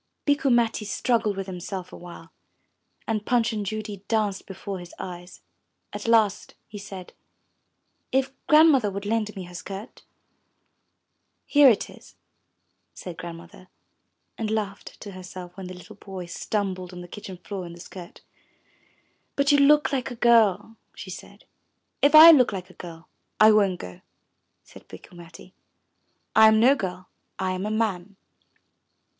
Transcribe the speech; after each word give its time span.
'* 0.15 0.25
Bikku 0.25 0.51
Matti 0.51 0.83
struggled 0.83 1.37
with 1.37 1.45
himself 1.45 1.93
a 1.93 1.95
while, 1.95 2.31
and 3.07 3.23
Punch 3.23 3.53
and 3.53 3.63
Judy 3.63 4.03
danced 4.07 4.47
before 4.47 4.79
his 4.79 4.95
eyes. 4.97 5.41
At 5.93 6.07
last 6.07 6.55
he 6.67 6.79
said, 6.79 7.13
'*If 8.11 8.31
Grandmother 8.47 8.89
would 8.89 9.05
lend 9.05 9.35
me 9.35 9.43
her 9.43 9.53
skirt?*' 9.53 10.01
Here 11.45 11.69
it 11.69 11.87
is," 11.87 12.15
said 12.95 13.15
Grandmother, 13.15 13.67
and 14.39 14.49
laughed 14.49 14.99
to 15.01 15.11
herself 15.11 15.55
when 15.55 15.67
the 15.67 15.75
little 15.75 15.97
boy 15.97 16.25
stumbled 16.25 16.93
on 16.93 17.01
the 17.01 17.07
kitchen 17.07 17.37
floor 17.37 17.63
in 17.67 17.73
the 17.73 17.79
skirt. 17.79 18.21
But 19.35 19.51
you 19.51 19.59
look 19.59 19.93
like 19.93 20.09
a 20.09 20.15
girl," 20.15 20.77
she 20.95 21.11
said. 21.11 21.45
'If 22.01 22.15
I 22.15 22.31
look 22.31 22.51
like 22.51 22.71
a 22.71 22.73
girl, 22.73 23.07
I 23.39 23.51
won't 23.51 23.79
go," 23.79 24.01
said 24.63 24.87
Bikku 24.87 25.15
Matti. 25.15 25.53
I 26.35 26.47
am 26.47 26.59
no 26.59 26.73
girl, 26.73 27.07
I 27.37 27.51
am 27.51 27.67
a 27.67 27.69
man." 27.69 28.15